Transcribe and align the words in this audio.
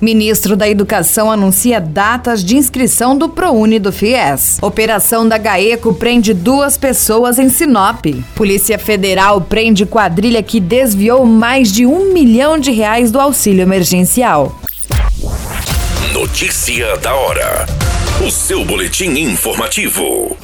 Ministro 0.00 0.56
da 0.56 0.68
Educação 0.68 1.30
anuncia 1.30 1.80
datas 1.80 2.44
de 2.44 2.56
inscrição 2.56 3.16
do 3.16 3.30
ProUni 3.30 3.78
do 3.78 3.90
FIES. 3.90 4.58
Operação 4.60 5.26
da 5.26 5.38
GAECO 5.38 5.94
prende 5.94 6.34
duas 6.34 6.76
pessoas 6.76 7.38
em 7.38 7.48
Sinop. 7.48 8.04
Polícia 8.34 8.78
Federal 8.78 9.40
prende 9.40 9.86
quadrilha 9.86 10.42
que 10.42 10.60
desviou 10.60 11.24
mais 11.24 11.72
de 11.72 11.86
um 11.86 12.12
milhão 12.12 12.58
de 12.58 12.70
reais 12.72 13.10
do 13.10 13.18
auxílio 13.18 13.62
emergencial. 13.62 14.60
Notícia 16.12 16.96
da 16.98 17.14
hora. 17.14 17.66
O 18.26 18.30
seu 18.30 18.64
boletim 18.64 19.10
informativo. 19.18 20.36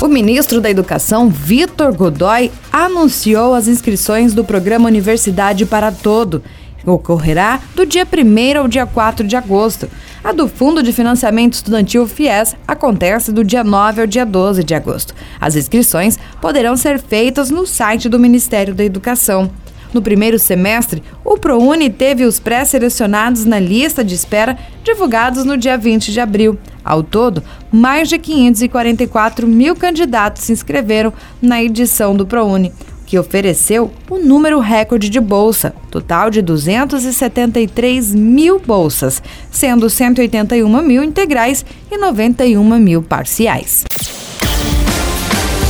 O 0.00 0.06
ministro 0.06 0.60
da 0.60 0.68
Educação, 0.68 1.28
Vitor 1.28 1.92
Godoy, 1.94 2.52
anunciou 2.70 3.54
as 3.54 3.66
inscrições 3.66 4.34
do 4.34 4.44
programa 4.44 4.86
Universidade 4.86 5.64
para 5.64 5.90
Todo 5.90 6.42
ocorrerá 6.86 7.60
do 7.74 7.86
dia 7.86 8.06
1 8.06 8.58
ao 8.58 8.68
dia 8.68 8.86
4 8.86 9.26
de 9.26 9.36
agosto. 9.36 9.88
A 10.22 10.32
do 10.32 10.48
Fundo 10.48 10.82
de 10.82 10.92
Financiamento 10.92 11.54
Estudantil 11.54 12.06
FIES 12.06 12.56
acontece 12.66 13.30
do 13.32 13.44
dia 13.44 13.62
9 13.62 14.00
ao 14.00 14.06
dia 14.06 14.24
12 14.24 14.64
de 14.64 14.74
agosto. 14.74 15.14
As 15.40 15.56
inscrições 15.56 16.18
poderão 16.40 16.76
ser 16.76 16.98
feitas 16.98 17.50
no 17.50 17.66
site 17.66 18.08
do 18.08 18.18
Ministério 18.18 18.74
da 18.74 18.84
Educação. 18.84 19.50
No 19.92 20.02
primeiro 20.02 20.40
semestre, 20.40 21.02
o 21.24 21.38
ProUni 21.38 21.88
teve 21.88 22.24
os 22.24 22.40
pré-selecionados 22.40 23.44
na 23.44 23.60
lista 23.60 24.02
de 24.02 24.14
espera 24.14 24.58
divulgados 24.82 25.44
no 25.44 25.56
dia 25.56 25.78
20 25.78 26.10
de 26.10 26.20
abril. 26.20 26.58
Ao 26.84 27.00
todo, 27.00 27.42
mais 27.70 28.08
de 28.08 28.18
544 28.18 29.46
mil 29.46 29.76
candidatos 29.76 30.42
se 30.42 30.52
inscreveram 30.52 31.12
na 31.40 31.62
edição 31.62 32.16
do 32.16 32.26
ProUni 32.26 32.72
que 33.06 33.18
ofereceu 33.18 33.90
o 34.10 34.16
um 34.16 34.24
número 34.24 34.58
recorde 34.60 35.08
de 35.08 35.20
bolsa, 35.20 35.74
total 35.90 36.30
de 36.30 36.40
273 36.42 38.14
mil 38.14 38.58
bolsas, 38.58 39.22
sendo 39.50 39.90
181 39.90 40.82
mil 40.82 41.02
integrais 41.02 41.64
e 41.90 41.96
91 41.96 42.78
mil 42.78 43.02
parciais. 43.02 43.84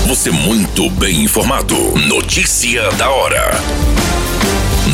Você 0.06 0.30
muito 0.30 0.90
bem 0.90 1.22
informado. 1.22 1.74
Notícia 2.08 2.90
da 2.92 3.10
hora. 3.10 3.52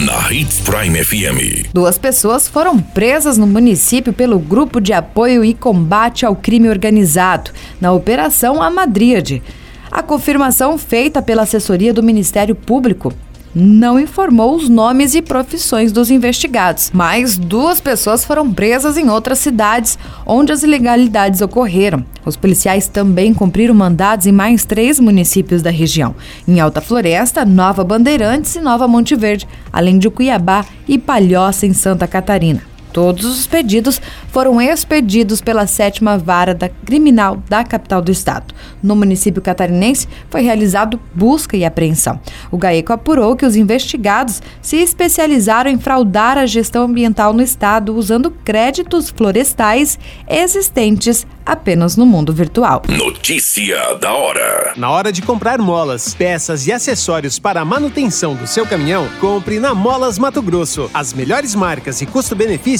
Na 0.04 0.32
Hits 0.32 0.60
Prime 0.60 1.04
FM. 1.04 1.68
Duas 1.74 1.98
pessoas 1.98 2.46
foram 2.46 2.78
presas 2.78 3.36
no 3.36 3.46
município 3.46 4.12
pelo 4.12 4.38
Grupo 4.38 4.80
de 4.80 4.92
Apoio 4.92 5.44
e 5.44 5.52
Combate 5.52 6.24
ao 6.24 6.36
Crime 6.36 6.68
Organizado, 6.68 7.50
na 7.80 7.92
Operação 7.92 8.62
Amadríade. 8.62 9.42
A 9.90 10.02
confirmação 10.02 10.78
feita 10.78 11.20
pela 11.20 11.42
assessoria 11.42 11.92
do 11.92 12.02
Ministério 12.02 12.54
Público 12.54 13.12
não 13.52 13.98
informou 13.98 14.54
os 14.54 14.68
nomes 14.68 15.16
e 15.16 15.20
profissões 15.20 15.90
dos 15.90 16.08
investigados, 16.08 16.92
mas 16.94 17.36
duas 17.36 17.80
pessoas 17.80 18.24
foram 18.24 18.52
presas 18.52 18.96
em 18.96 19.10
outras 19.10 19.40
cidades 19.40 19.98
onde 20.24 20.52
as 20.52 20.62
ilegalidades 20.62 21.40
ocorreram. 21.40 22.04
Os 22.24 22.36
policiais 22.36 22.86
também 22.86 23.34
cumpriram 23.34 23.74
mandados 23.74 24.26
em 24.26 24.32
mais 24.32 24.64
três 24.64 25.00
municípios 25.00 25.62
da 25.62 25.70
região: 25.70 26.14
em 26.46 26.60
Alta 26.60 26.80
Floresta, 26.80 27.44
Nova 27.44 27.82
Bandeirantes 27.82 28.54
e 28.54 28.60
Nova 28.60 28.86
Monte 28.86 29.16
Verde, 29.16 29.48
além 29.72 29.98
de 29.98 30.08
Cuiabá 30.08 30.64
e 30.86 30.96
Palhoça, 30.96 31.66
em 31.66 31.72
Santa 31.72 32.06
Catarina. 32.06 32.69
Todos 32.92 33.24
os 33.24 33.46
pedidos 33.46 34.00
foram 34.28 34.60
expedidos 34.60 35.40
pela 35.40 35.66
sétima 35.66 36.18
vara 36.18 36.54
da 36.54 36.68
criminal 36.68 37.42
da 37.48 37.64
capital 37.64 38.02
do 38.02 38.10
estado. 38.10 38.54
No 38.82 38.96
município 38.96 39.42
catarinense 39.42 40.08
foi 40.28 40.42
realizado 40.42 41.00
busca 41.14 41.56
e 41.56 41.64
apreensão. 41.64 42.20
O 42.50 42.58
GAECO 42.58 42.92
apurou 42.92 43.36
que 43.36 43.46
os 43.46 43.56
investigados 43.56 44.42
se 44.60 44.76
especializaram 44.76 45.70
em 45.70 45.78
fraudar 45.78 46.38
a 46.38 46.46
gestão 46.46 46.84
ambiental 46.84 47.32
no 47.32 47.42
estado 47.42 47.94
usando 47.94 48.30
créditos 48.30 49.10
florestais 49.10 49.98
existentes 50.28 51.26
apenas 51.44 51.96
no 51.96 52.06
mundo 52.06 52.32
virtual. 52.32 52.82
Notícia 52.88 53.94
da 53.94 54.12
hora. 54.12 54.72
Na 54.76 54.90
hora 54.90 55.12
de 55.12 55.20
comprar 55.20 55.58
molas, 55.58 56.14
peças 56.14 56.66
e 56.66 56.72
acessórios 56.72 57.38
para 57.38 57.60
a 57.60 57.64
manutenção 57.64 58.34
do 58.34 58.46
seu 58.46 58.64
caminhão, 58.66 59.08
compre 59.20 59.58
na 59.58 59.74
Molas 59.74 60.18
Mato 60.18 60.40
Grosso. 60.40 60.88
As 60.94 61.12
melhores 61.12 61.54
marcas 61.54 62.00
e 62.00 62.06
custo-benefício 62.06 62.79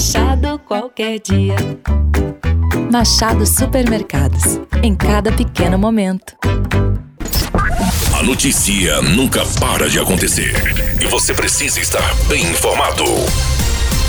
Machado 0.00 0.58
qualquer 0.60 1.20
dia. 1.20 1.56
Machado 2.90 3.44
Supermercados. 3.44 4.58
Em 4.82 4.96
cada 4.96 5.30
pequeno 5.30 5.76
momento. 5.76 6.34
A 8.18 8.22
notícia 8.22 9.02
nunca 9.02 9.42
para 9.60 9.90
de 9.90 9.98
acontecer. 9.98 10.54
E 11.02 11.06
você 11.06 11.34
precisa 11.34 11.80
estar 11.80 12.14
bem 12.28 12.46
informado. 12.46 13.04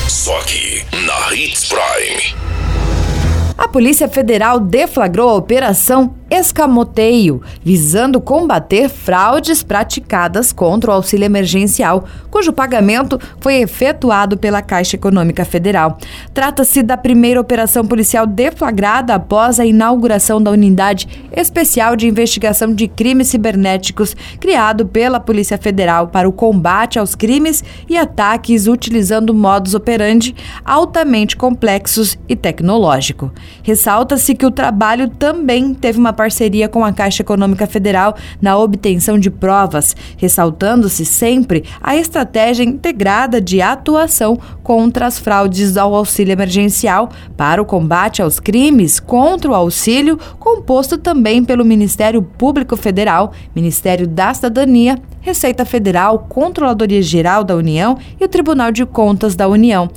Só 0.07 0.39
aqui, 0.39 0.81
na 1.05 1.35
Hits 1.35 1.67
Prime. 1.67 2.35
A 3.57 3.67
Polícia 3.67 4.07
Federal 4.07 4.61
deflagrou 4.61 5.27
a 5.27 5.33
Operação 5.33 6.15
Escamoteio, 6.31 7.41
visando 7.61 8.21
combater 8.21 8.87
fraudes 8.87 9.61
praticadas 9.63 10.53
contra 10.53 10.89
o 10.89 10.93
auxílio 10.93 11.25
emergencial, 11.25 12.05
cujo 12.29 12.53
pagamento 12.53 13.19
foi 13.41 13.55
efetuado 13.55 14.37
pela 14.37 14.61
Caixa 14.61 14.95
Econômica 14.95 15.43
Federal. 15.43 15.97
Trata-se 16.33 16.81
da 16.81 16.95
primeira 16.95 17.41
operação 17.41 17.85
policial 17.85 18.25
deflagrada 18.25 19.13
após 19.13 19.59
a 19.59 19.65
inauguração 19.65 20.41
da 20.41 20.51
Unidade 20.51 21.05
Especial 21.35 21.97
de 21.97 22.07
Investigação 22.07 22.73
de 22.73 22.87
Crimes 22.87 23.27
Cibernéticos, 23.27 24.15
criado 24.39 24.85
pela 24.85 25.19
Polícia 25.19 25.57
Federal 25.57 26.07
para 26.07 26.29
o 26.29 26.31
combate 26.31 26.97
aos 26.97 27.13
crimes 27.13 27.61
e 27.89 27.97
ataques 27.97 28.67
utilizando 28.67 29.33
modos 29.33 29.73
operandi 29.73 30.33
altamente 30.63 31.35
complexos 31.35 32.17
e 32.29 32.37
tecnológico. 32.37 33.33
Ressalta-se 33.63 34.33
que 34.33 34.45
o 34.45 34.51
trabalho 34.51 35.09
também 35.09 35.73
teve 35.73 35.99
uma 35.99 36.13
parceria 36.21 36.69
com 36.69 36.85
a 36.85 36.93
Caixa 36.93 37.23
Econômica 37.23 37.65
Federal 37.65 38.15
na 38.39 38.55
obtenção 38.55 39.17
de 39.17 39.31
provas, 39.31 39.95
ressaltando-se 40.17 41.03
sempre 41.03 41.63
a 41.81 41.95
estratégia 41.95 42.63
integrada 42.63 43.41
de 43.41 43.59
atuação 43.59 44.37
contra 44.61 45.07
as 45.07 45.17
fraudes 45.17 45.77
ao 45.77 45.95
auxílio 45.95 46.31
emergencial 46.31 47.09
para 47.35 47.59
o 47.59 47.65
combate 47.65 48.21
aos 48.21 48.39
crimes 48.39 48.99
contra 48.99 49.49
o 49.49 49.55
auxílio, 49.55 50.19
composto 50.37 50.95
também 50.95 51.43
pelo 51.43 51.65
Ministério 51.65 52.21
Público 52.21 52.77
Federal, 52.77 53.33
Ministério 53.55 54.07
da 54.07 54.31
Cidadania, 54.31 54.99
Receita 55.21 55.63
Federal, 55.63 56.25
Controladoria 56.27 57.01
Geral 57.01 57.43
da 57.43 57.55
União 57.55 57.95
e 58.19 58.25
o 58.25 58.27
Tribunal 58.27 58.71
de 58.71 58.85
Contas 58.85 59.35
da 59.35 59.47
União. 59.47 59.87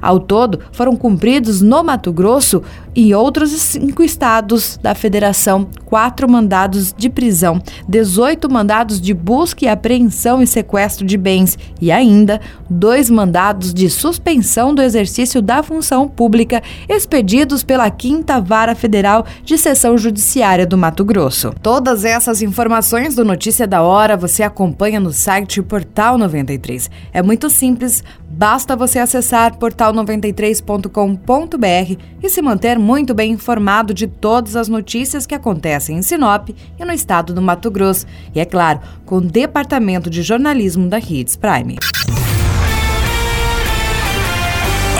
Ao 0.00 0.20
todo, 0.20 0.60
foram 0.70 0.94
cumpridos 0.94 1.62
no 1.62 1.82
Mato 1.82 2.12
Grosso 2.12 2.62
e 2.94 3.14
outros 3.14 3.50
cinco 3.52 4.02
estados 4.02 4.78
da 4.82 4.94
federação 4.94 5.66
quatro 5.86 6.30
mandados 6.30 6.92
de 6.92 7.08
prisão, 7.08 7.60
18 7.88 8.52
mandados 8.52 9.00
de 9.00 9.14
busca 9.14 9.64
e 9.64 9.68
apreensão 9.68 10.42
e 10.42 10.46
sequestro 10.46 11.06
de 11.06 11.16
bens 11.16 11.58
e 11.80 11.90
ainda 11.90 12.38
dois 12.68 13.08
mandados 13.08 13.72
de 13.72 13.88
suspensão 13.88 14.74
do 14.74 14.82
exercício 14.82 15.40
da 15.40 15.62
função 15.62 16.06
pública 16.06 16.62
expedidos 16.86 17.64
pela 17.64 17.90
Quinta 17.90 18.40
Vara 18.40 18.74
Federal 18.74 19.24
de 19.42 19.56
Seção 19.56 19.96
Judiciária 19.96 20.66
do 20.66 20.76
Mato 20.76 21.04
Grosso. 21.04 21.54
Todas 21.62 22.04
essas 22.04 22.42
informações 22.42 23.14
do 23.14 23.24
Notícia 23.24 23.66
da 23.66 23.82
Hora 23.82 24.18
você 24.18 24.42
acompanha 24.42 24.73
acompanha 24.74 24.98
no 24.98 25.12
site 25.12 25.62
Portal 25.62 26.18
93. 26.18 26.90
É 27.12 27.22
muito 27.22 27.48
simples, 27.48 28.02
basta 28.28 28.74
você 28.74 28.98
acessar 28.98 29.56
portal93.com.br 29.56 32.02
e 32.20 32.28
se 32.28 32.42
manter 32.42 32.76
muito 32.78 33.14
bem 33.14 33.30
informado 33.32 33.94
de 33.94 34.08
todas 34.08 34.56
as 34.56 34.68
notícias 34.68 35.26
que 35.26 35.34
acontecem 35.34 35.96
em 35.96 36.02
Sinop 36.02 36.48
e 36.50 36.84
no 36.84 36.92
estado 36.92 37.32
do 37.32 37.40
Mato 37.40 37.70
Grosso. 37.70 38.04
E 38.34 38.40
é 38.40 38.44
claro, 38.44 38.80
com 39.06 39.18
o 39.18 39.20
departamento 39.20 40.10
de 40.10 40.22
jornalismo 40.22 40.88
da 40.88 40.98
Hits 40.98 41.36
Prime. 41.36 41.76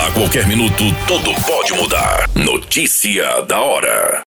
A 0.07 0.11
qualquer 0.13 0.47
minuto, 0.47 0.85
tudo 1.09 1.35
pode 1.43 1.73
mudar. 1.75 2.31
Notícia 2.37 3.43
da 3.43 3.61
hora. 3.61 4.23